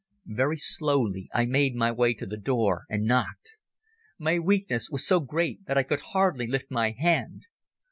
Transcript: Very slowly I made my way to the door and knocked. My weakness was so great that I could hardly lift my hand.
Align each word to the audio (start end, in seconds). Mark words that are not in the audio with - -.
Very 0.25 0.57
slowly 0.57 1.29
I 1.31 1.45
made 1.45 1.75
my 1.75 1.91
way 1.91 2.15
to 2.15 2.25
the 2.25 2.35
door 2.35 2.85
and 2.89 3.03
knocked. 3.05 3.51
My 4.17 4.39
weakness 4.39 4.89
was 4.89 5.05
so 5.05 5.19
great 5.19 5.63
that 5.67 5.77
I 5.77 5.83
could 5.83 6.01
hardly 6.01 6.47
lift 6.47 6.71
my 6.71 6.89
hand. 6.97 7.45